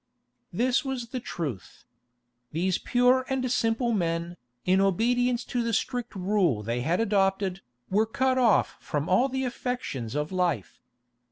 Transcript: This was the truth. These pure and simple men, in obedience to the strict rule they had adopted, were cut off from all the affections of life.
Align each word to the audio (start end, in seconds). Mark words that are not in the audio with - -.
This 0.51 0.83
was 0.83 1.09
the 1.09 1.19
truth. 1.19 1.85
These 2.51 2.79
pure 2.79 3.23
and 3.29 3.51
simple 3.51 3.91
men, 3.91 4.35
in 4.65 4.81
obedience 4.81 5.45
to 5.45 5.61
the 5.61 5.73
strict 5.73 6.15
rule 6.15 6.63
they 6.63 6.81
had 6.81 6.99
adopted, 6.99 7.61
were 7.87 8.07
cut 8.07 8.39
off 8.39 8.77
from 8.79 9.07
all 9.07 9.29
the 9.29 9.43
affections 9.43 10.15
of 10.15 10.31
life. 10.31 10.79